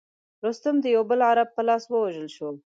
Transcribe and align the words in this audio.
رستم 0.45 0.75
د 0.81 0.85
یوه 0.95 1.05
بل 1.09 1.19
عرب 1.29 1.49
په 1.55 1.61
لاس 1.67 1.83
ووژل 1.87 2.27
شو. 2.35 2.49